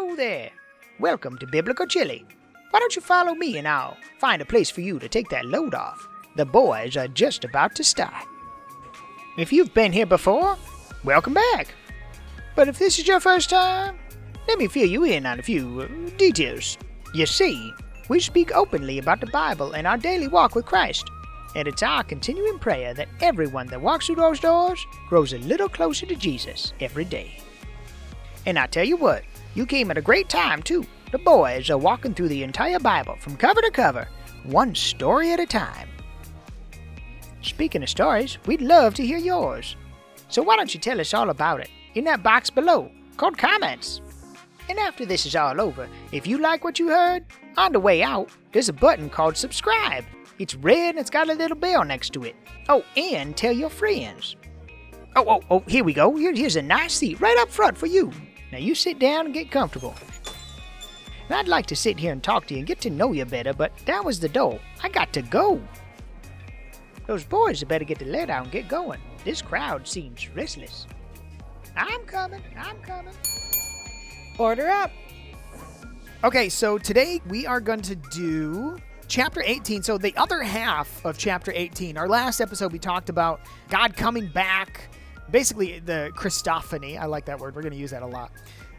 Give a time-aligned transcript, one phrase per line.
[0.00, 0.52] Hello there.
[1.00, 2.24] Welcome to Biblical Chili.
[2.70, 5.44] Why don't you follow me and I'll find a place for you to take that
[5.44, 6.06] load off?
[6.36, 8.24] The boys are just about to start.
[9.36, 10.56] If you've been here before,
[11.02, 11.74] welcome back.
[12.54, 13.98] But if this is your first time,
[14.46, 16.78] let me fill you in on a few uh, details.
[17.12, 17.72] You see,
[18.08, 21.10] we speak openly about the Bible and our daily walk with Christ.
[21.56, 25.68] And it's our continuing prayer that everyone that walks through those doors grows a little
[25.68, 27.36] closer to Jesus every day.
[28.46, 29.24] And I tell you what,
[29.58, 30.86] you came at a great time, too.
[31.10, 34.06] The boys are walking through the entire Bible from cover to cover,
[34.44, 35.88] one story at a time.
[37.42, 39.74] Speaking of stories, we'd love to hear yours.
[40.28, 44.00] So why don't you tell us all about it in that box below called comments?
[44.68, 47.24] And after this is all over, if you like what you heard,
[47.56, 50.04] on the way out, there's a button called subscribe.
[50.38, 52.36] It's red and it's got a little bell next to it.
[52.68, 54.36] Oh, and tell your friends.
[55.16, 56.14] Oh, oh, oh, here we go.
[56.14, 58.12] Here, here's a nice seat right up front for you.
[58.52, 59.94] Now you sit down and get comfortable.
[61.28, 63.24] And I'd like to sit here and talk to you and get to know you
[63.24, 64.58] better, but that was the door.
[64.82, 65.60] I got to go.
[67.06, 69.00] Those boys had better get the lead out and get going.
[69.24, 70.86] This crowd seems restless.
[71.76, 72.42] I'm coming.
[72.58, 73.14] I'm coming.
[74.38, 74.90] Order up.
[76.24, 79.82] Okay, so today we are going to do chapter 18.
[79.82, 81.96] So, the other half of chapter 18.
[81.96, 84.88] Our last episode, we talked about God coming back,
[85.30, 86.98] basically the Christophany.
[86.98, 87.54] I like that word.
[87.54, 88.32] We're going to use that a lot.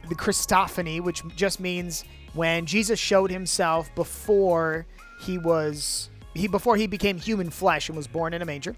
[0.08, 4.86] The Christophany, which just means when Jesus showed himself before
[5.22, 8.76] he was he before he became human flesh and was born in a manger.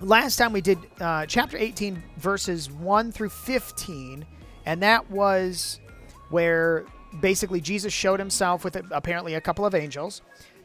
[0.00, 4.24] Last time we did uh, chapter 18 verses 1 through 15
[4.64, 5.80] and that was
[6.30, 6.86] where
[7.20, 10.22] basically Jesus showed himself with apparently a couple of angels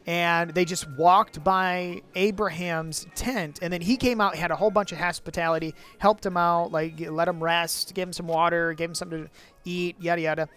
[0.08, 3.58] and they just walked by Abraham's tent.
[3.60, 6.98] And then he came out had a whole bunch of hospitality helped him out like
[6.98, 9.30] let him rest gave him some water gave him something to
[9.66, 10.48] eat yada yada.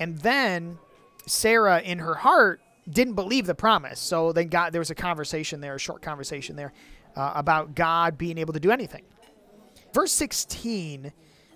[0.00, 0.76] And then
[1.24, 4.00] Sarah in her heart didn't believe the promise.
[4.00, 6.72] So then God there was a conversation there a short conversation there
[7.14, 9.04] uh, about God being able to do anything.
[9.94, 11.12] Verse 16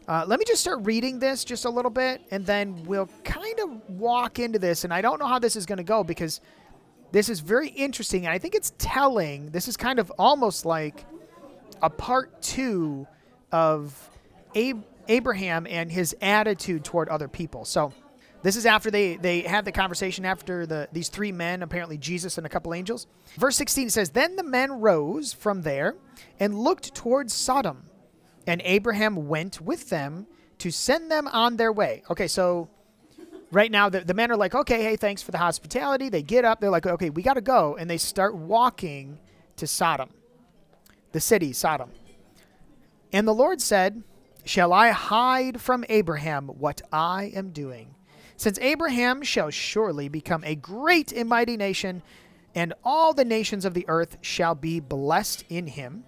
[0.07, 3.59] uh, let me just start reading this just a little bit and then we'll kind
[3.59, 6.41] of walk into this and I don't know how this is going to go because
[7.13, 9.51] this is very interesting, and I think it's telling.
[9.51, 11.05] This is kind of almost like
[11.83, 13.07] a part two
[13.51, 14.11] of
[14.55, 17.65] Ab- Abraham and his attitude toward other people.
[17.65, 17.93] So,
[18.43, 22.39] this is after they they had the conversation after the these three men, apparently Jesus
[22.39, 23.07] and a couple angels.
[23.37, 25.97] Verse 16 says, "Then the men rose from there
[26.39, 27.85] and looked towards Sodom,
[28.47, 30.27] and Abraham went with them
[30.59, 32.69] to send them on their way." Okay, so
[33.51, 36.09] right now the, the men are like okay hey thanks for the hospitality.
[36.09, 36.61] They get up.
[36.61, 37.77] They're like okay we got to go.
[37.79, 39.19] And they start walking
[39.57, 40.11] to sodom
[41.13, 41.91] the city sodom.
[43.13, 44.03] And the lord said
[44.45, 47.95] shall i hide from abraham what i am doing?
[48.37, 52.03] Since abraham shall surely become a great and mighty nation
[52.55, 56.05] and all the nations of the earth shall be blessed in him.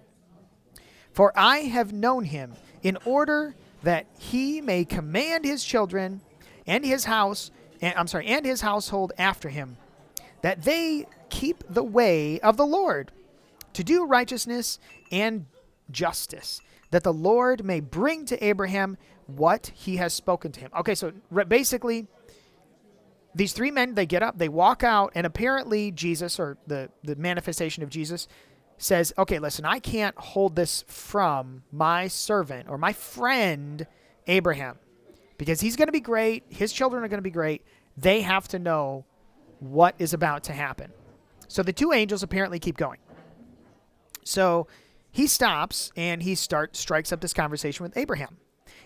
[1.11, 6.21] For i have known him in order that he may command his children
[6.67, 7.51] and his house,
[7.81, 9.77] and, I'm sorry, and his household after him,
[10.41, 13.11] that they keep the way of the Lord
[13.73, 14.79] to do righteousness
[15.11, 15.45] and
[15.89, 20.71] justice, that the Lord may bring to Abraham what he has spoken to him.
[20.77, 21.13] Okay, so
[21.47, 22.07] basically,
[23.33, 27.15] these three men they get up, they walk out, and apparently Jesus or the the
[27.15, 28.27] manifestation of Jesus
[28.77, 33.87] says, "Okay, listen, I can't hold this from my servant or my friend
[34.27, 34.77] Abraham
[35.43, 36.45] because he's going to be great.
[36.47, 37.63] His children are going to be great.
[37.97, 39.03] They have to know
[39.59, 40.89] what is about to happen.
[41.49, 42.99] So the two angels apparently keep going.
[44.23, 44.67] So
[45.11, 48.37] he stops and he starts strikes up this conversation with Abraham.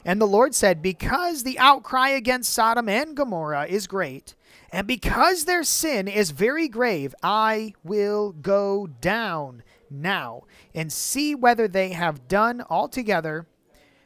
[0.04, 4.34] And the Lord said, Because the outcry against Sodom and Gomorrah is great,
[4.72, 11.68] and because their sin is very grave, I will go down now and see whether
[11.68, 13.46] they have done altogether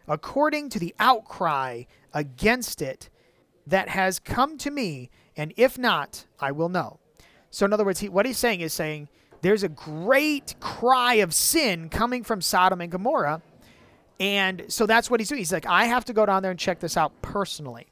[0.05, 3.09] according to the outcry against it
[3.67, 6.99] that has come to me, and if not, I will know.
[7.49, 9.09] So, in other words, he, what he's saying is saying
[9.41, 13.41] there's a great cry of sin coming from Sodom and Gomorrah.
[14.19, 15.39] And so that's what he's doing.
[15.39, 17.87] He's like, I have to go down there and check this out personally.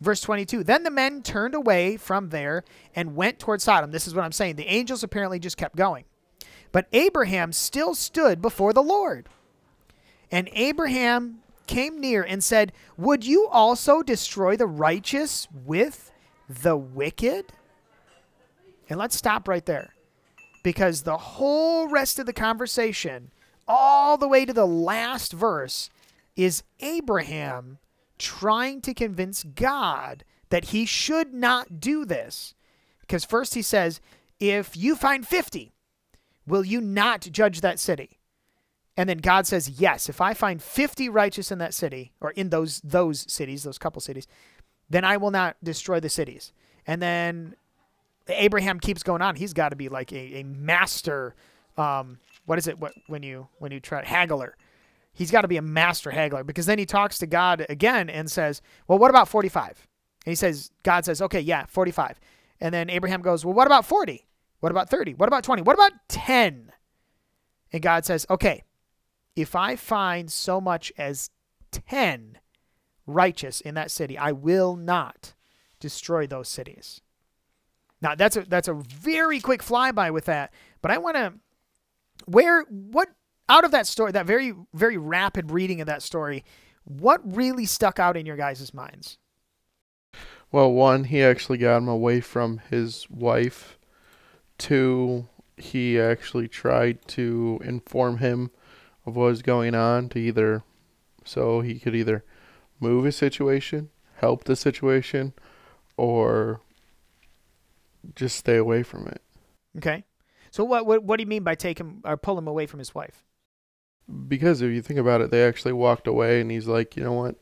[0.00, 2.62] Verse 22 Then the men turned away from there
[2.94, 3.90] and went toward Sodom.
[3.90, 4.56] This is what I'm saying.
[4.56, 6.04] The angels apparently just kept going.
[6.70, 9.28] But Abraham still stood before the Lord.
[10.30, 16.10] And Abraham came near and said, Would you also destroy the righteous with
[16.48, 17.52] the wicked?
[18.88, 19.94] And let's stop right there.
[20.62, 23.30] Because the whole rest of the conversation,
[23.68, 25.90] all the way to the last verse,
[26.36, 27.78] is Abraham
[28.18, 32.54] trying to convince God that he should not do this.
[33.00, 34.00] Because first he says,
[34.40, 35.72] If you find 50,
[36.46, 38.15] will you not judge that city?
[38.96, 42.50] And then God says, Yes, if I find 50 righteous in that city, or in
[42.50, 44.26] those those cities, those couple cities,
[44.88, 46.52] then I will not destroy the cities.
[46.86, 47.56] And then
[48.28, 49.36] Abraham keeps going on.
[49.36, 51.34] He's got to be like a, a master.
[51.76, 52.78] Um, what is it?
[52.78, 54.56] What when you when you try haggler?
[55.12, 58.30] He's got to be a master haggler because then he talks to God again and
[58.30, 59.86] says, "Well, what about 45?"
[60.24, 62.20] And he says, God says, "Okay, yeah, 45."
[62.60, 64.26] And then Abraham goes, "Well, what about 40?
[64.60, 65.14] What about 30?
[65.14, 65.62] What about 20?
[65.62, 66.72] What about 10?"
[67.72, 68.62] And God says, "Okay,
[69.36, 71.30] if I find so much as
[71.70, 72.38] 10
[73.06, 75.34] righteous in that city, I will not
[75.78, 77.02] destroy those cities."
[78.00, 80.52] Now that's a that's a very quick flyby with that,
[80.82, 81.34] but I want to
[82.24, 83.08] where what
[83.48, 86.44] out of that story, that very very rapid reading of that story,
[86.84, 89.18] what really stuck out in your guys' minds?
[90.52, 93.78] Well, one, he actually got him away from his wife.
[94.58, 98.50] Two, he actually tried to inform him
[99.06, 100.62] of what was going on to either
[101.24, 102.24] so he could either
[102.80, 105.32] move his situation, help the situation,
[105.96, 106.60] or
[108.14, 109.22] just stay away from it.
[109.78, 110.04] Okay.
[110.50, 112.78] So what what what do you mean by take him or pull him away from
[112.78, 113.24] his wife?
[114.28, 117.12] Because if you think about it, they actually walked away, and he's like, you know
[117.12, 117.36] what?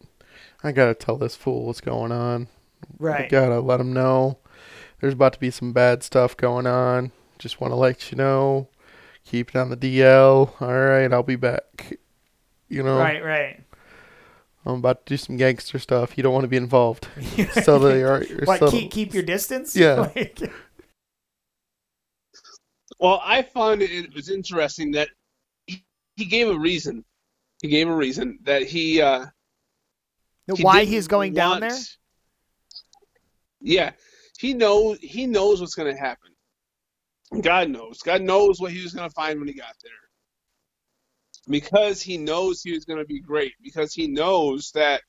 [0.62, 2.48] I gotta tell this fool what's going on.
[2.98, 3.26] Right.
[3.26, 4.38] I gotta let him know.
[5.00, 7.12] There's about to be some bad stuff going on.
[7.38, 8.68] Just want to let you know.
[9.24, 10.60] Keep it on the DL.
[10.60, 11.98] All right, I'll be back.
[12.68, 13.60] You know, Right, right.
[14.66, 16.16] I'm about to do some gangster stuff.
[16.16, 17.08] You don't want to be involved.
[17.64, 18.24] so they are.
[18.44, 19.76] what so- keep keep your distance?
[19.76, 20.10] Yeah.
[20.16, 20.50] Like-
[23.00, 25.08] Well, I found it, it was interesting that
[25.66, 25.84] he,
[26.16, 27.04] he gave a reason.
[27.60, 29.26] He gave a reason that he uh,
[30.54, 31.76] he why he's going down there?
[33.60, 33.92] Yeah,
[34.38, 36.33] he knows he knows what's going to happen.
[37.42, 38.00] God knows.
[38.00, 39.92] God knows what he was going to find when he got there.
[41.48, 43.52] Because he knows he was going to be great.
[43.62, 45.02] Because he knows that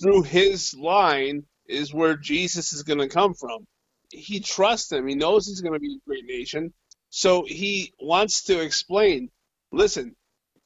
[0.00, 3.66] through his line is where Jesus is going to come from.
[4.10, 5.06] He trusts him.
[5.06, 6.72] He knows he's going to be a great nation.
[7.10, 9.30] So he wants to explain
[9.72, 10.14] listen,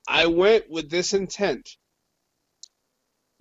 [0.08, 1.68] I went with this intent.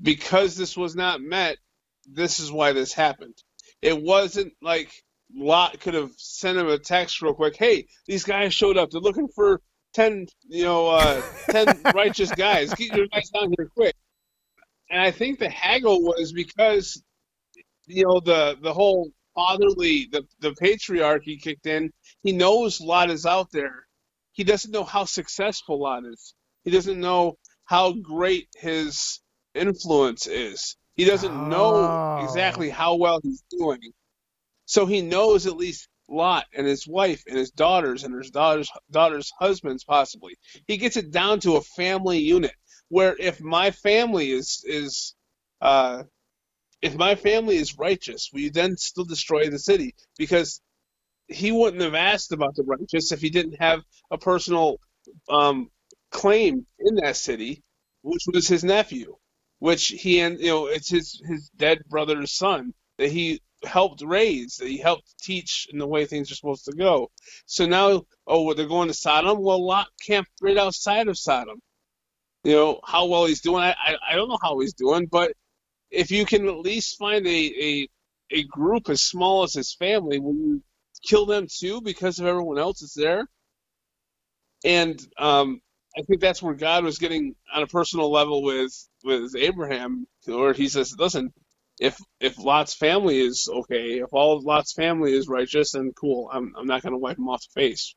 [0.02, 1.58] Because this was not met,
[2.06, 3.36] this is why this happened.
[3.82, 4.92] It wasn't like
[5.36, 7.56] Lot could have sent him a text real quick.
[7.56, 8.90] Hey, these guys showed up.
[8.92, 9.62] They're looking for
[9.94, 12.74] ten, you know, uh, ten righteous guys.
[12.74, 13.96] Get your guys down here quick.
[14.90, 17.02] And I think the haggle was because,
[17.86, 21.92] you know, the the whole fatherly, the the patriarchy kicked in.
[22.24, 23.86] He knows Lot is out there.
[24.32, 26.34] He doesn't know how successful Lot is.
[26.64, 29.20] He doesn't know how great his
[29.54, 30.76] influence is.
[30.96, 31.46] He doesn't Oh.
[31.48, 33.80] know exactly how well he's doing.
[34.70, 38.70] So he knows at least Lot and his wife and his daughters and his daughters
[38.92, 40.36] daughters' husbands possibly.
[40.68, 42.54] He gets it down to a family unit
[42.88, 45.16] where if my family is is
[45.60, 46.04] uh,
[46.84, 49.96] if my family is righteous, will you then still destroy the city?
[50.20, 50.62] Because
[51.28, 53.82] he wouldn't have asked about the righteous if he didn't have
[54.12, 54.80] a personal
[55.30, 55.72] um,
[56.12, 57.64] claim in that city,
[58.04, 59.16] which was his nephew,
[59.58, 64.58] which he and you know it's his his dead brother's son that he helped raise,
[64.58, 67.12] that he helped teach in the way things are supposed to go.
[67.46, 69.42] So now, oh, well, they're going to Sodom.
[69.42, 71.60] Well, Lot camped right outside of Sodom.
[72.44, 73.64] You know how well he's doing.
[73.64, 75.34] I I, I don't know how he's doing, but
[75.92, 77.90] if you can at least find a a
[78.32, 80.64] a group as small as his family, will you
[81.08, 83.28] kill them too because of everyone else that's there?
[84.66, 85.62] And um,
[85.98, 88.74] I think that's where God was getting on a personal level with
[89.04, 91.34] with Abraham, where he says, "Listen,
[91.80, 96.30] if if Lot's family is okay, if all of Lot's family is righteous, then cool.
[96.32, 97.96] I'm I'm not to wipe him off the face."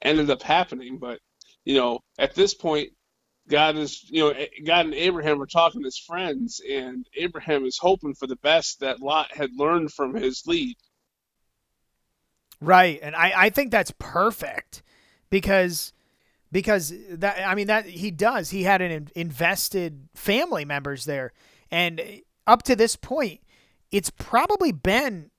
[0.00, 1.18] Ended up happening, but
[1.64, 2.90] you know, at this point,
[3.48, 8.14] God is you know God and Abraham are talking as friends, and Abraham is hoping
[8.14, 10.76] for the best that Lot had learned from his lead.
[12.60, 14.84] Right, and I, I think that's perfect
[15.28, 15.92] because
[16.52, 21.32] because that I mean that he does he had an invested family members there,
[21.70, 22.00] and
[22.46, 23.40] up to this point,
[23.90, 25.30] it's probably been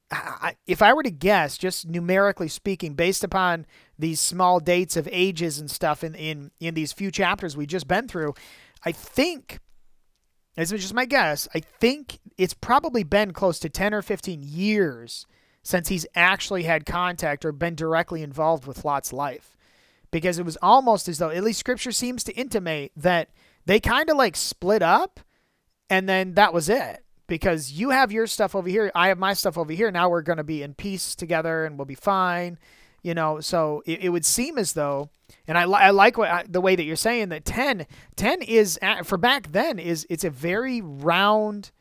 [0.68, 3.66] if I were to guess, just numerically speaking, based upon
[3.98, 7.88] these small dates of ages and stuff in in in these few chapters we've just
[7.88, 8.34] been through,
[8.86, 9.60] I think.
[10.56, 11.48] This is just my guess.
[11.56, 15.26] I think it's probably been close to 10 or 15 years
[15.64, 19.58] since he's actually had contact or been directly involved with Lot's life.
[20.12, 23.30] Because it was almost as though, at least scripture seems to intimate that
[23.66, 25.22] they kind of like split up
[25.90, 27.04] and then that was it.
[27.28, 29.90] because you have your stuff over here, I have my stuff over here.
[29.92, 32.60] Now we're going to be in peace together and we'll be fine.
[33.02, 35.10] You know, so it, it would seem as though,
[35.48, 37.86] and I, li- I like what I, the way that you're saying that 10,
[38.16, 41.72] 10 is for back then is it's a very round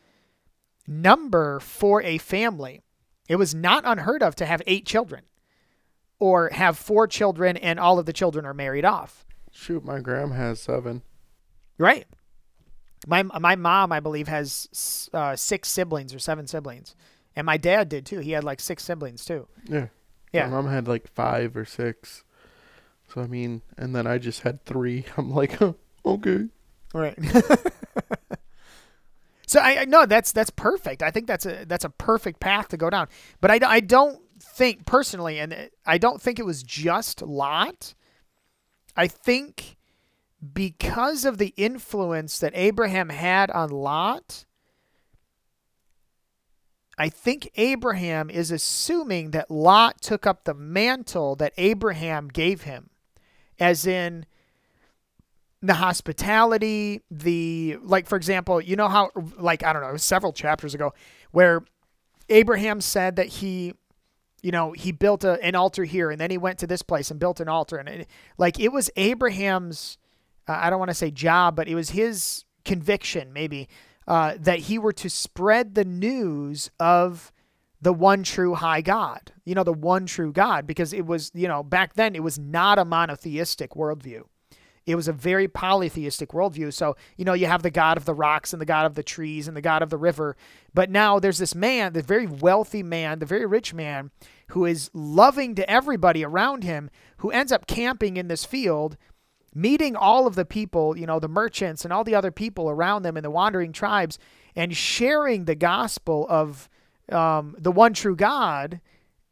[0.87, 2.81] number for a family.
[3.29, 5.23] It was not unheard of to have eight children
[6.19, 9.25] or have four children and all of the children are married off.
[9.51, 11.03] Shoot, my gram has seven.
[11.79, 12.07] Right.
[13.07, 16.95] My my mom, I believe, has uh, six siblings or seven siblings,
[17.35, 18.21] and my dad did too.
[18.21, 19.49] He had like six siblings too.
[19.69, 19.87] Yeah.
[20.33, 20.47] Yeah.
[20.47, 22.25] My mom had like five or six.
[23.13, 25.05] So I mean, and then I just had three.
[25.17, 25.73] I'm like, huh,
[26.07, 26.47] okay.
[26.95, 27.19] Right.
[29.47, 31.03] so I I- no, that's that's perfect.
[31.03, 33.09] I think that's a that's a perfect path to go down.
[33.41, 37.95] But I, I don't think personally, and I don't think it was just Lot.
[38.97, 39.77] I think
[40.43, 44.45] because of the influence that Abraham had on Lot,
[46.99, 52.91] I think Abraham is assuming that Lot took up the mantle that Abraham gave him,
[53.59, 54.27] as in
[55.63, 60.75] the hospitality, the like for example, you know how like I don't know, several chapters
[60.75, 60.93] ago
[61.31, 61.65] where
[62.29, 63.75] Abraham said that he
[64.43, 67.13] you know, he built a, an altar here and then he went to this place
[67.13, 68.09] and built an altar and it,
[68.39, 69.99] like it was Abraham's
[70.47, 73.69] I don't want to say job, but it was his conviction maybe
[74.07, 77.33] uh, that he were to spread the news of
[77.81, 81.49] the one true high God, you know, the one true God, because it was, you
[81.49, 84.23] know, back then it was not a monotheistic worldview.
[84.85, 86.73] It was a very polytheistic worldview.
[86.73, 89.03] So, you know, you have the God of the rocks and the God of the
[89.03, 90.37] trees and the God of the river.
[90.75, 94.11] But now there's this man, the very wealthy man, the very rich man,
[94.49, 98.97] who is loving to everybody around him, who ends up camping in this field,
[99.55, 103.03] meeting all of the people, you know, the merchants and all the other people around
[103.03, 104.19] them in the wandering tribes,
[104.57, 106.69] and sharing the gospel of
[107.11, 108.81] um, the one true God,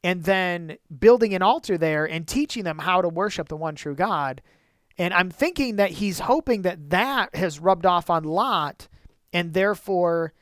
[0.03, 3.95] and then building an altar there and teaching them how to worship the one true
[3.95, 4.43] God.
[4.99, 8.89] And I'm thinking that he's hoping that that has rubbed off on Lot,
[9.33, 10.33] and therefore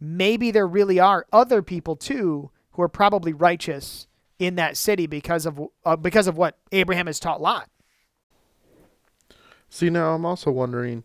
[0.00, 4.06] maybe there really are other people too who are probably righteous
[4.38, 7.68] in that city because of uh, because of what Abraham has taught Lot.
[9.74, 11.02] See, now I'm also wondering,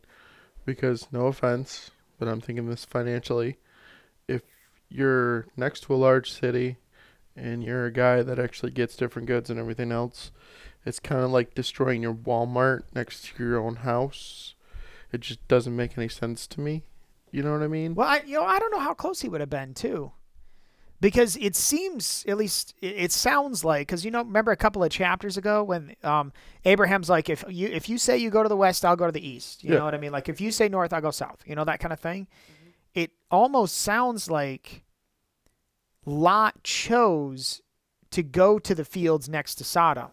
[0.64, 3.58] because no offense, but I'm thinking this financially.
[4.28, 4.44] If
[4.90, 6.78] you're next to a large city
[7.36, 10.30] and you're a guy that actually gets different goods and everything else,
[10.86, 14.54] it's kind of like destroying your Walmart next to your own house.
[15.12, 16.84] It just doesn't make any sense to me.
[17.32, 17.96] You know what I mean?
[17.96, 20.12] Well, I you know I don't know how close he would have been too,
[21.01, 24.89] because it seems at least it, sounds like because you know remember a couple of
[24.91, 26.32] chapters ago when um,
[26.65, 29.12] Abraham's like if you if you say you go to the west I'll go to
[29.12, 29.79] the east you Yeah.
[29.79, 31.79] know what I mean like if you say north I'll go south you know that
[31.79, 32.27] kind of thing.
[32.96, 34.84] It almost sounds like
[36.06, 37.62] Lot chose
[38.12, 40.10] to go to the fields next to Sodom.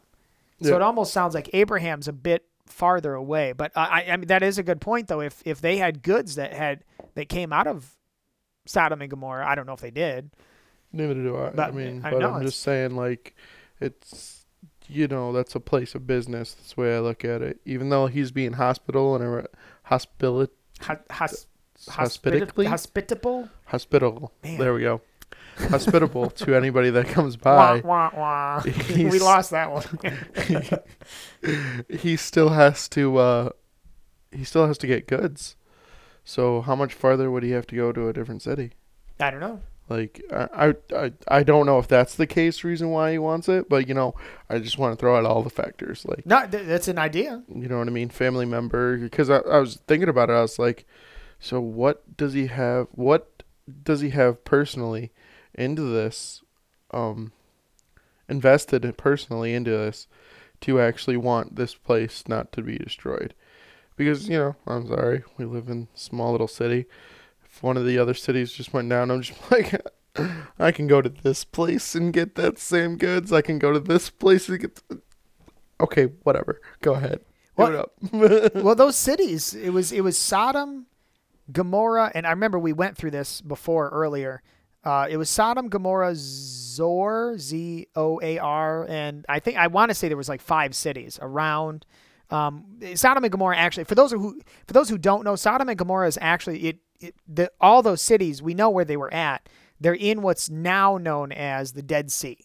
[0.63, 3.53] So it almost sounds like Abraham's a bit farther away.
[3.53, 5.21] But I- I mean, that is a good point, though.
[5.21, 6.83] If if they had goods that had
[7.15, 7.95] that came out of
[8.67, 10.31] Sodom and Gomorrah, I don't know if they did.
[10.97, 11.63] Neither do I.
[11.63, 13.35] I mean, I but know I'm just saying, like,
[13.81, 14.47] it's
[14.89, 16.55] you know that's a place of business.
[16.55, 17.61] That's the way I look at it.
[17.65, 19.47] Even though he's being hospital and a
[19.85, 20.47] hospital
[20.81, 21.47] Hos, hos,
[21.89, 23.49] uh, hospitably hospitable.
[23.67, 24.33] hospitable.
[24.43, 24.59] Man.
[24.59, 25.01] There we go.
[25.71, 27.81] Hospitable to anybody that comes by.
[27.81, 28.63] wah, wah.
[28.95, 30.81] we lost that one.
[31.89, 33.17] he still has to.
[33.19, 33.51] uh
[34.33, 35.57] He still has to get goods.
[36.25, 38.73] So how much farther would he have to go to a different city?
[39.21, 39.61] I don't know.
[39.89, 43.69] Like I, I, I, don't know if that's the case reason why he wants it,
[43.69, 44.17] but you know,
[44.51, 46.05] I just want to throw out all the factors.
[46.05, 47.45] Like No, th- that's an idea.
[47.55, 48.97] you know what I mean, family member.
[48.97, 50.87] Because I, I was thinking about it, I was like,
[51.39, 52.89] so what does he have?
[52.93, 53.45] What
[53.85, 55.13] does he have personally
[55.55, 56.43] into this?
[56.91, 57.33] Um,
[58.29, 60.09] invested personally into this
[60.63, 63.35] to actually want this place not to be destroyed.
[63.97, 66.87] Because you know, I'm sorry, we live in a small little city.
[67.57, 69.81] If one of the other cities just went down, I'm just like,
[70.59, 73.33] I can go to this place and get that same goods.
[73.33, 74.83] I can go to this place and get.
[75.81, 76.61] Okay, whatever.
[76.83, 77.21] Go ahead.
[77.57, 77.93] Well- up.
[78.13, 79.55] well, those cities.
[79.55, 80.85] It was it was Sodom,
[81.51, 84.43] Gomorrah, and I remember we went through this before earlier.
[84.85, 89.89] Uh, it was Sodom, Gomorrah, Zoar, Z O A R, and I think I want
[89.89, 91.87] to say there was like five cities around.
[92.29, 95.79] Um, Sodom and Gomorrah actually, for those who for those who don't know, Sodom and
[95.79, 96.81] Gomorrah is actually it.
[97.01, 99.49] It the, all those cities we know where they were at.
[99.81, 102.39] They're in what's now known as the Dead Sea.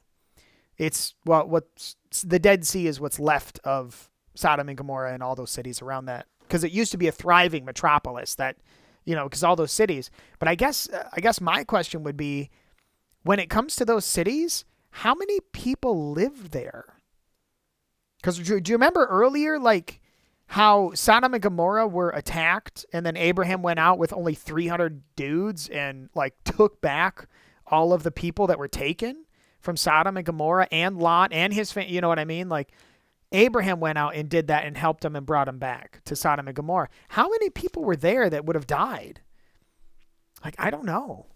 [0.78, 5.36] It's well, what's the Dead Sea is what's left of Sodom and Gomorrah and all
[5.36, 8.58] those cities around that, because it used to be a thriving metropolis that
[9.06, 10.12] you know, because all those cities.
[10.40, 12.50] But I guess uh, I guess my question would be,
[13.24, 16.98] when it comes to those cities, how many people live there?
[18.18, 20.01] Because do, do you remember earlier, like
[20.52, 25.70] how Sodom and Gomorrah were attacked, and then Abraham went out with only 300 dudes
[25.70, 27.30] and like took back
[27.66, 29.24] all of the people that were taken
[29.62, 31.94] from Sodom and Gomorrah and Lot and his family.
[31.94, 32.50] You know what I mean?
[32.50, 32.74] Like
[33.32, 36.50] Abraham went out and did that and helped them and brought them back to Sodom
[36.50, 36.90] and Gomorrah.
[37.08, 39.22] How many people were there that would have died?
[40.44, 41.28] Like I don't know.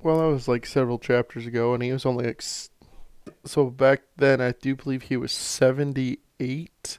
[0.00, 2.44] Well, that was like several chapters ago, and he was only like.
[3.44, 6.98] So back then, I do believe he was 78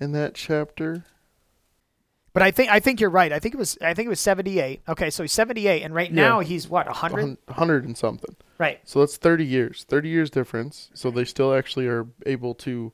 [0.00, 1.04] in that chapter.
[2.34, 3.32] But I think I think you're right.
[3.32, 4.80] I think it was I think it was 78.
[4.88, 6.28] Okay, so he's 78 and right Yeah.
[6.28, 7.16] now he's what, 100?
[7.16, 8.34] 100 100 and something.
[8.58, 8.80] Right.
[8.84, 9.84] So that's 30 years.
[9.88, 10.90] 30 years difference.
[10.94, 12.92] So they still actually are able to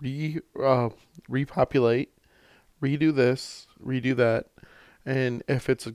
[0.00, 0.90] re uh,
[1.28, 2.10] repopulate,
[2.82, 4.46] redo this, redo that.
[5.04, 5.94] And if it's a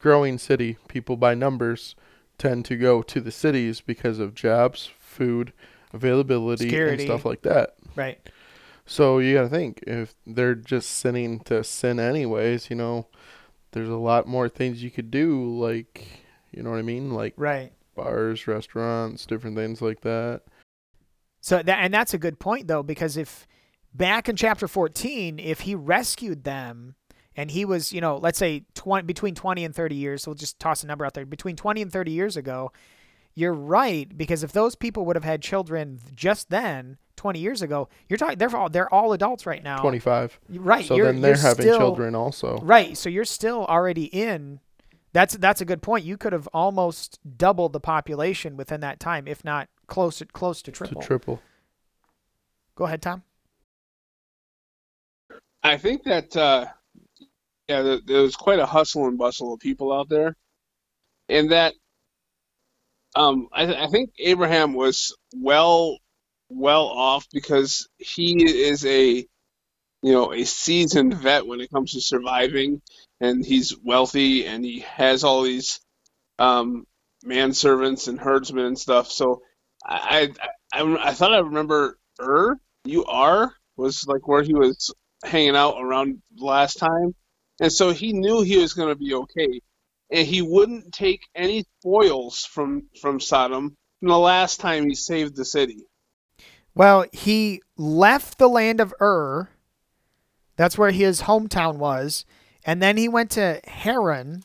[0.00, 1.94] growing city, people by numbers
[2.38, 5.52] tend to go to the cities because of jobs, food,
[5.92, 7.02] availability, Security.
[7.04, 7.74] and stuff like that.
[7.94, 8.18] Right.
[8.84, 13.06] So you got to think if they're just sinning to sin anyways, you know,
[13.72, 16.06] there's a lot more things you could do like,
[16.50, 17.10] you know what I mean?
[17.12, 17.72] Like Right.
[17.94, 20.42] bars, restaurants, different things like that.
[21.40, 23.46] So that and that's a good point though because if
[23.94, 26.94] back in chapter 14 if he rescued them
[27.36, 30.36] and he was, you know, let's say 20 between 20 and 30 years, so we'll
[30.36, 32.72] just toss a number out there, between 20 and 30 years ago,
[33.34, 37.88] you're right because if those people would have had children just then, 20 years ago,
[38.08, 39.80] you're talking they're all they're all adults right now.
[39.80, 40.40] 25.
[40.50, 40.84] Right.
[40.84, 42.58] So you're, then they're having still- children also.
[42.62, 42.96] Right.
[42.96, 44.60] So you're still already in.
[45.12, 46.04] That's that's a good point.
[46.04, 50.72] You could have almost doubled the population within that time, if not close close to
[50.72, 51.00] triple.
[51.00, 51.42] To triple.
[52.74, 53.22] Go ahead, Tom.
[55.62, 56.66] I think that uh,
[57.68, 60.34] yeah, there, there was quite a hustle and bustle of people out there,
[61.28, 61.74] and that
[63.14, 65.98] um, I, th- I think Abraham was well
[66.48, 69.26] well off because he is a
[70.02, 72.82] you know a seasoned vet when it comes to surviving,
[73.20, 75.80] and he's wealthy and he has all these
[76.38, 76.86] um,
[77.24, 79.10] manservants and herdsmen and stuff.
[79.10, 79.42] So
[79.84, 80.32] I
[80.72, 84.94] I, I, I thought I remember Ur, U R was like where he was
[85.24, 87.14] hanging out around last time,
[87.60, 89.60] and so he knew he was going to be okay,
[90.12, 95.36] and he wouldn't take any spoils from from Sodom from the last time he saved
[95.36, 95.78] the city.
[96.74, 99.48] Well, he left the land of Ur.
[100.56, 102.24] That's where his hometown was.
[102.64, 104.42] And then he went to Haran,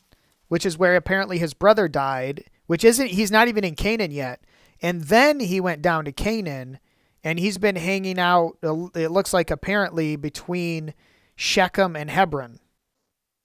[0.47, 4.41] which is where apparently his brother died, which isn't, he's not even in Canaan yet.
[4.81, 6.79] And then he went down to Canaan
[7.23, 10.93] and he's been hanging out, it looks like apparently between
[11.35, 12.59] Shechem and Hebron.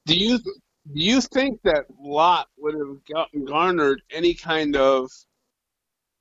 [0.06, 0.40] Do you
[0.86, 5.10] do you think that Lot would have garnered any kind of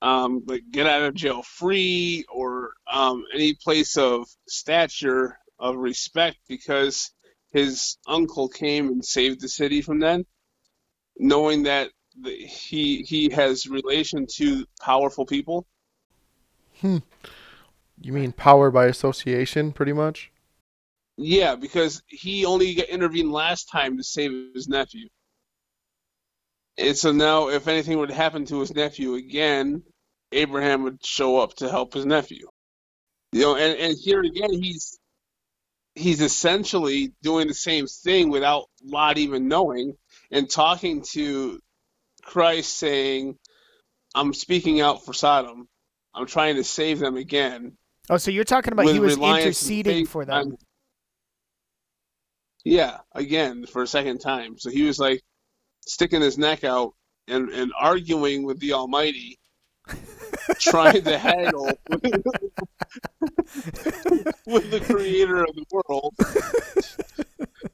[0.01, 6.37] um, like get out of jail free or um, any place of stature of respect
[6.47, 7.11] because
[7.51, 10.25] his uncle came and saved the city from then,
[11.17, 15.65] knowing that the, he he has relation to powerful people.
[16.81, 20.31] You mean power by association, pretty much?
[21.23, 25.07] Yeah, because he only got intervened last time to save his nephew.
[26.77, 29.83] And so now, if anything would happen to his nephew again,
[30.31, 32.47] Abraham would show up to help his nephew.
[33.33, 34.97] You know, and, and here again, he's
[35.93, 39.93] he's essentially doing the same thing without Lot even knowing,
[40.31, 41.59] and talking to
[42.23, 43.37] Christ, saying,
[44.15, 45.67] "I'm speaking out for Sodom.
[46.15, 47.77] I'm trying to save them again."
[48.09, 50.57] Oh, so you're talking about he was interceding for them.
[52.63, 54.57] Yeah, again for a second time.
[54.57, 55.21] So he was like
[55.85, 56.93] sticking his neck out
[57.27, 59.39] and, and arguing with the Almighty,
[60.59, 61.71] trying to haggle
[64.45, 66.13] with the Creator of the world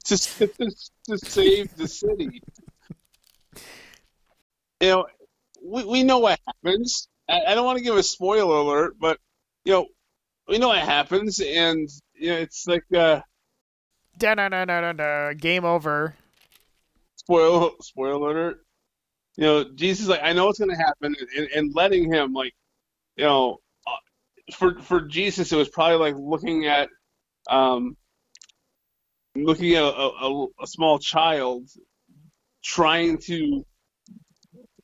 [0.06, 0.48] to, to,
[1.10, 2.42] to save the city.
[4.80, 5.08] You know,
[5.64, 7.08] we, we know what happens.
[7.30, 9.20] I, I don't want to give a spoiler alert, but
[9.66, 9.88] you know,
[10.48, 13.22] we know what happens, and you know, it's like uh,
[14.18, 15.34] Da-da-da-da-da-da.
[15.34, 16.16] Game over.
[17.16, 18.66] spoil spoiler alert.
[19.36, 22.54] You know, Jesus like, I know going to happen, and, and letting him like,
[23.16, 26.90] you know, uh, for for Jesus, it was probably like looking at,
[27.50, 27.96] um,
[29.36, 31.70] looking at a, a, a small child
[32.64, 33.64] trying to,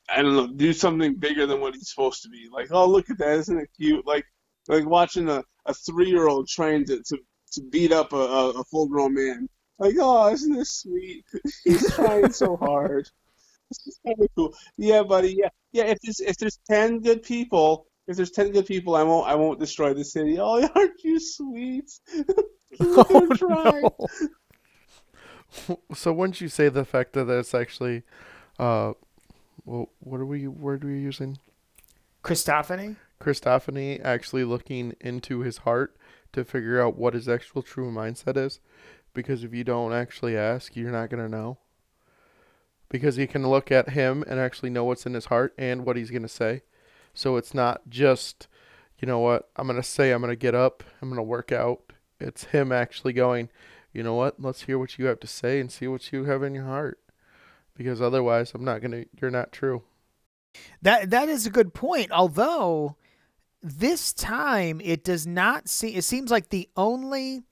[0.08, 2.48] I don't know, do something bigger than what he's supposed to be.
[2.52, 4.06] Like, oh, look at that, isn't it cute?
[4.06, 4.26] Like,
[4.68, 7.18] like watching a, a three year old trying to, to
[7.54, 9.48] to beat up a, a, a full grown man.
[9.80, 11.26] Like, oh, isn't this sweet?
[11.64, 13.10] He's trying so hard.
[13.70, 14.54] This is kind of cool.
[14.78, 15.36] Yeah, buddy.
[15.38, 15.86] Yeah, yeah.
[15.86, 19.36] If there's if there's ten good people, if there's ten good people, I won't I
[19.36, 20.38] won't destroy the city.
[20.40, 21.92] Oh, aren't you sweet?
[22.80, 23.82] Look at her.
[25.94, 28.02] So wouldn't you say the fact that it's actually,
[28.58, 28.94] uh,
[29.66, 31.38] well, what are we word are we using?
[32.24, 32.96] Christophany?
[33.22, 35.96] Christophany actually looking into his heart
[36.34, 38.60] to figure out what his actual true mindset is.
[39.14, 41.58] Because if you don't actually ask, you're not gonna know.
[42.90, 45.96] Because you can look at him and actually know what's in his heart and what
[45.96, 46.62] he's gonna say.
[47.14, 48.48] So it's not just,
[49.00, 51.94] you know what, I'm gonna say I'm gonna get up, I'm gonna work out.
[52.20, 53.50] It's him actually going,
[53.92, 56.42] you know what, let's hear what you have to say and see what you have
[56.44, 57.00] in your heart.
[57.76, 59.84] Because otherwise I'm not gonna you're not true.
[60.82, 62.12] That that is a good point.
[62.12, 62.96] Although
[63.64, 67.44] this time it does not seem it seems like the only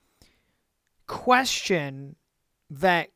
[1.08, 2.18] question
[2.70, 3.10] that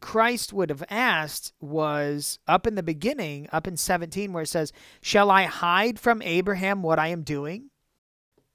[0.00, 4.72] Christ would have asked was up in the beginning, up in 17 where it says,
[5.00, 7.70] "Shall I hide from Abraham what I am doing?"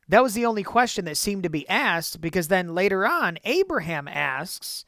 [0.10, 4.08] That was the only question that seemed to be asked because then later on Abraham
[4.08, 4.86] asks,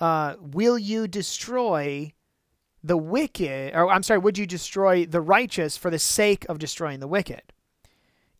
[0.00, 2.14] uh, "Will you destroy
[2.82, 7.00] the wicked, or I'm sorry, would you destroy the righteous for the sake of destroying
[7.00, 7.42] the wicked?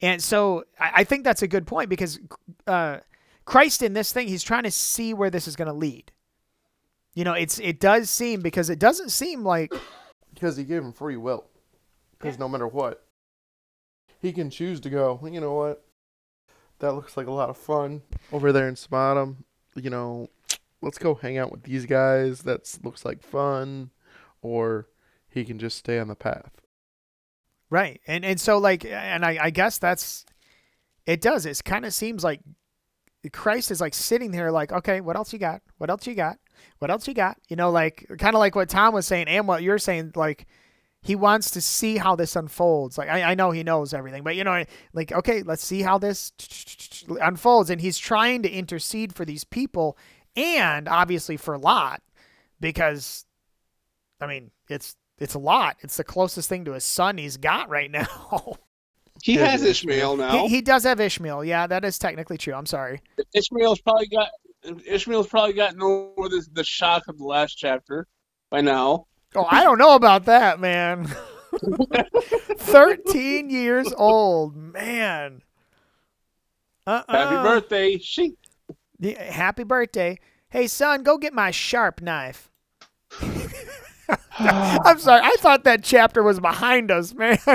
[0.03, 2.19] And so I, I think that's a good point because
[2.67, 2.99] uh,
[3.45, 6.13] Christ in this thing, he's trying to see where this is going to lead.
[7.15, 9.73] You know, it's it does seem because it doesn't seem like
[10.33, 11.47] Because he gave him free will.
[12.19, 13.05] Because no matter what,
[14.21, 15.85] he can choose to go, you know what?
[16.79, 19.45] That looks like a lot of fun over there in Sodom.
[19.75, 20.29] You know,
[20.83, 22.43] let's go hang out with these guys.
[22.43, 23.91] That looks like fun.
[24.43, 24.89] Or
[25.29, 26.53] he can just stay on the path.
[27.71, 30.25] Right, and and so like, and I, I guess that's
[31.07, 31.21] it.
[31.21, 32.41] Does it kind of seems like
[33.33, 35.63] Christ is like sitting there, like, okay, what else you got?
[35.79, 36.39] What else you got?
[36.79, 37.39] What else you got?
[37.49, 40.47] You know, like kind of like what Tom was saying and what you're saying, like
[41.03, 42.99] he wants to see how this unfolds.
[42.99, 45.99] Like I, I know he knows everything, but you know, like okay, let's see how
[45.99, 46.33] this
[47.21, 49.97] unfolds, and he's trying to intercede for these people
[50.37, 52.03] and obviously for Lot
[52.61, 53.25] because,
[54.21, 55.77] I mean, it's it's a lot.
[55.81, 58.07] It's the closest thing to a son he's got right now.
[59.23, 60.33] He Yeah, has Ishmael now.
[60.33, 61.45] he, he does have Ishmael.
[61.45, 62.55] Yeah, that is technically true.
[62.55, 63.03] I'm sorry.
[63.35, 64.31] Ishmael's probably got
[64.87, 68.07] Ishmael's probably gotten over the, the shock of the last chapter
[68.51, 69.07] by now.
[69.35, 71.07] Oh, I don't know about that, man.
[72.57, 75.43] 13 years old, man.
[76.87, 77.13] Uh-uh.
[77.13, 78.35] Happy birthday, she.
[78.99, 80.19] Yeah, happy birthday.
[80.49, 82.50] Hey, son, go get my sharp knife.
[84.85, 85.21] I'm sorry.
[85.23, 87.39] I thought that chapter was behind us, man.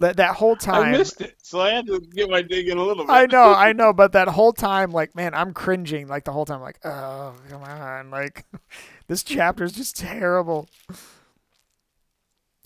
[0.00, 0.94] that that whole time.
[0.94, 3.12] I missed it, so I had to get my dig in a little bit.
[3.12, 6.08] I know, I know, but that whole time, like, man, I'm cringing.
[6.08, 8.44] Like the whole time, like, oh, come on, like,
[9.08, 10.68] this chapter is just terrible.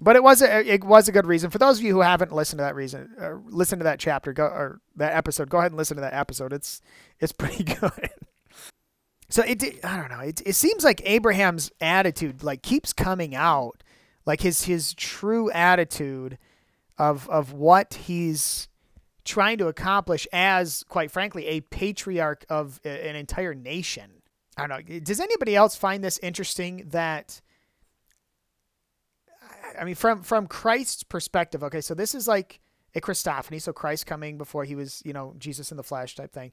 [0.00, 2.32] But it was a it was a good reason for those of you who haven't
[2.32, 5.50] listened to that reason, uh, listen to that chapter, go or that episode.
[5.50, 6.52] Go ahead and listen to that episode.
[6.52, 6.80] It's
[7.20, 8.10] it's pretty good.
[9.30, 10.20] So it I don't know.
[10.20, 13.82] It it seems like Abraham's attitude like keeps coming out,
[14.24, 16.38] like his his true attitude
[16.96, 18.68] of of what he's
[19.24, 24.10] trying to accomplish as, quite frankly, a patriarch of an entire nation.
[24.56, 24.98] I don't know.
[25.00, 27.42] Does anybody else find this interesting that
[29.78, 32.60] I mean from from Christ's perspective, okay, so this is like
[32.94, 36.32] a Christophany, so Christ coming before he was, you know, Jesus in the flesh type
[36.32, 36.52] thing.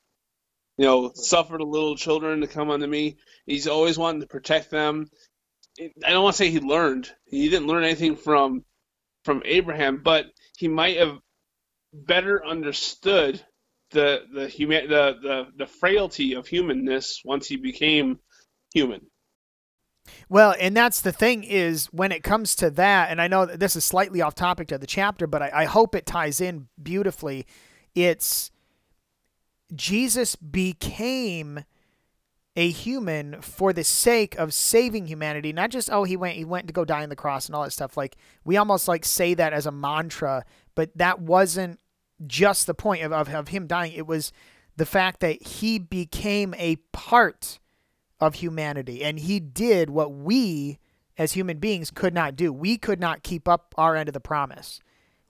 [0.81, 3.17] You know, suffer the little children to come unto me.
[3.45, 5.11] He's always wanting to protect them.
[5.79, 7.07] I don't want to say he learned.
[7.25, 8.65] He didn't learn anything from
[9.23, 10.25] from Abraham, but
[10.57, 11.19] he might have
[11.93, 13.39] better understood
[13.91, 18.17] the the human the, the the frailty of humanness once he became
[18.73, 19.05] human.
[20.29, 23.75] Well, and that's the thing is when it comes to that, and I know this
[23.75, 27.45] is slightly off topic to the chapter, but I, I hope it ties in beautifully.
[27.93, 28.49] It's
[29.73, 31.63] Jesus became
[32.55, 36.67] a human for the sake of saving humanity, not just oh he went he went
[36.67, 37.95] to go die on the cross and all that stuff.
[37.95, 40.43] Like we almost like say that as a mantra,
[40.75, 41.79] but that wasn't
[42.27, 43.93] just the point of, of, of him dying.
[43.93, 44.31] It was
[44.75, 47.59] the fact that he became a part
[48.19, 50.77] of humanity, and he did what we
[51.17, 52.51] as human beings could not do.
[52.51, 54.79] We could not keep up our end of the promise.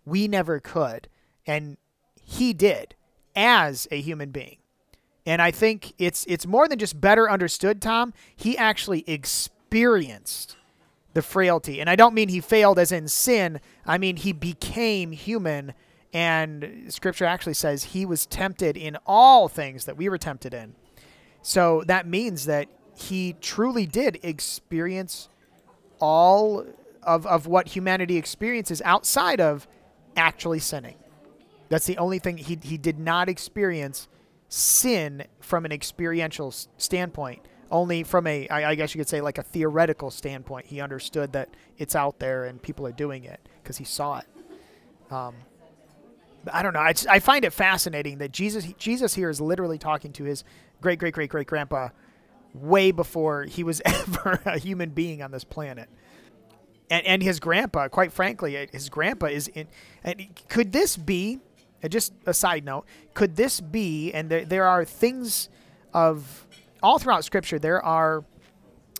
[0.06, 1.08] We never could.
[1.46, 1.78] And
[2.22, 2.96] he did
[3.36, 4.58] as a human being.
[5.26, 8.14] And I think it's it's more than just better understood, Tom.
[8.36, 10.56] He actually experienced
[11.14, 11.80] the frailty.
[11.80, 13.60] And I don't mean he failed as in sin.
[13.86, 15.74] I mean he became human
[16.14, 20.76] and scripture actually says he was tempted in all things that we were tempted in.
[21.42, 25.30] So that means that he truly did experience
[26.00, 26.66] all
[27.04, 29.68] of, of what humanity experiences outside of
[30.16, 30.96] actually sinning.
[31.72, 34.10] That's the only thing he, he did not experience
[34.50, 37.46] sin from an experiential standpoint.
[37.72, 40.66] Only from a, I, I guess you could say, like a theoretical standpoint.
[40.66, 44.26] He understood that it's out there and people are doing it because he saw it.
[45.14, 45.34] Um,
[46.52, 46.82] I don't know.
[46.82, 50.44] I, I find it fascinating that Jesus Jesus here is literally talking to his
[50.82, 51.88] great great great great grandpa
[52.54, 55.88] way before he was ever a human being on this planet.
[56.90, 59.68] And, and his grandpa, quite frankly, his grandpa is in.
[60.04, 61.40] And could this be,
[61.90, 65.50] just a side note, could this be, and there, there are things
[65.94, 66.48] of,
[66.84, 68.24] all throughout Scripture, there are,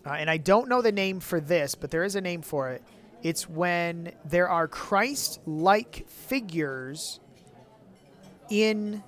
[0.04, 2.70] uh, and I don't know the name for this, but there is a name for
[2.70, 2.82] it.
[3.22, 7.20] It's when there are Christ like figures
[8.50, 9.02] in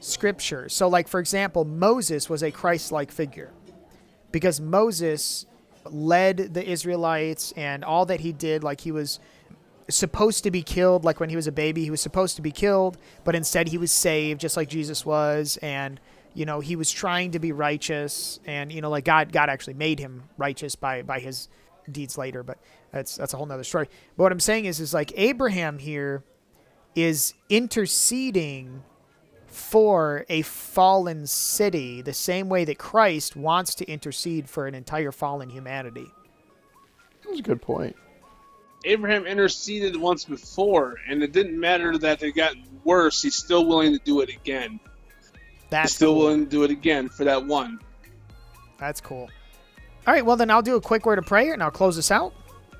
[0.00, 0.68] Scripture.
[0.68, 3.52] So, like, for example, Moses was a Christ like figure
[4.30, 5.46] because Moses
[5.84, 9.20] led the Israelites and all that he did, like he was
[9.96, 12.50] supposed to be killed, like when he was a baby, he was supposed to be
[12.50, 16.00] killed, but instead he was saved, just like Jesus was, and
[16.34, 19.74] you know he was trying to be righteous, and you know like God, God actually
[19.74, 21.48] made him righteous by by his
[21.90, 22.58] deeds later, but
[22.92, 23.88] that's that's a whole nother story.
[24.16, 26.24] But what I'm saying is, is like Abraham here
[26.94, 28.82] is interceding
[29.46, 35.12] for a fallen city the same way that Christ wants to intercede for an entire
[35.12, 36.06] fallen humanity.
[37.24, 37.96] That's a good point.
[38.84, 43.22] Abraham interceded once before, and it didn't matter that it got worse.
[43.22, 44.80] He's still willing to do it again.
[45.68, 46.18] That's he's still cool.
[46.18, 47.78] willing to do it again for that one.
[48.78, 49.28] That's cool.
[50.06, 52.10] All right, well, then I'll do a quick word of prayer and I'll close this
[52.10, 52.32] out.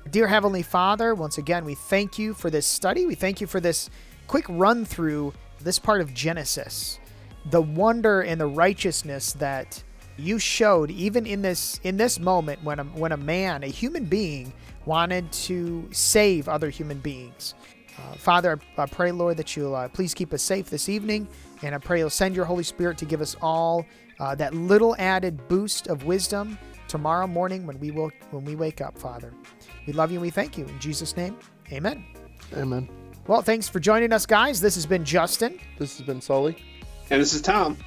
[0.09, 3.05] Dear Heavenly Father, once again, we thank you for this study.
[3.05, 3.89] We thank you for this
[4.27, 6.99] quick run through this part of Genesis,
[7.45, 9.83] the wonder and the righteousness that
[10.17, 14.05] you showed even in this in this moment when a, when a man, a human
[14.05, 14.53] being,
[14.85, 17.53] wanted to save other human beings.
[17.97, 21.27] Uh, Father, I, I, pray, Lord, that you'll uh, please keep us safe this evening,
[21.61, 23.85] and I pray you'll send your Holy Spirit to give us all
[24.19, 28.81] uh, that little added boost of wisdom tomorrow morning when we will when we wake
[28.81, 29.33] up, Father.
[29.87, 31.37] We love you and we thank you in Jesus' name.
[31.71, 32.05] Amen.
[32.55, 32.89] Amen.
[33.27, 34.59] Well, thanks for joining us, guys.
[34.59, 35.59] This has been Justin.
[35.77, 36.57] This has been Sully.
[37.09, 37.77] And this is Tom.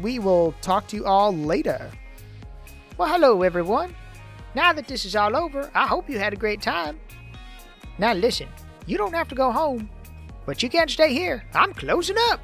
[0.00, 1.90] We will talk to you all later.
[2.96, 3.94] Well, hello, everyone.
[4.54, 6.98] Now that this is all over, I hope you had a great time.
[7.98, 8.48] Now, listen,
[8.86, 9.90] you don't have to go home,
[10.46, 11.44] but you can't stay here.
[11.54, 12.40] I'm closing up.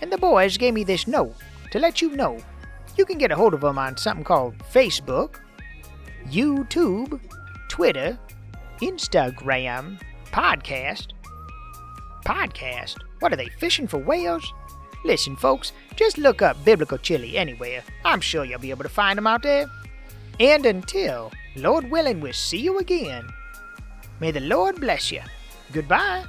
[0.00, 1.34] And the boys gave me this note
[1.70, 2.38] to let you know
[2.96, 5.36] you can get a hold of them on something called Facebook,
[6.28, 7.20] YouTube,
[7.68, 8.18] Twitter,
[8.80, 11.08] Instagram, podcast.
[12.24, 12.96] Podcast?
[13.20, 14.52] What are they, fishing for whales?
[15.04, 17.82] Listen, folks, just look up Biblical Chili anywhere.
[18.04, 19.66] I'm sure you'll be able to find them out there.
[20.38, 23.28] And until, Lord willing, we'll see you again.
[24.20, 25.20] May the Lord bless you.
[25.72, 26.24] Goodbye.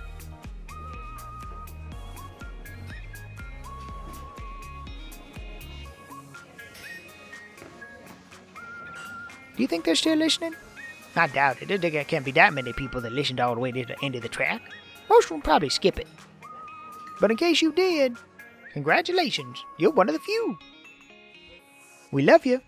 [9.55, 10.55] Do you think they're still listening?
[11.15, 11.79] I doubt it.
[11.79, 14.23] There can't be that many people that listened all the way to the end of
[14.23, 14.63] the track.
[15.09, 16.07] Most will probably skip it.
[17.21, 18.17] But in case you did,
[18.73, 20.57] congratulations, you're one of the few.
[22.11, 22.61] We love you.